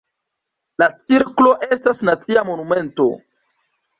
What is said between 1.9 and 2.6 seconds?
nacia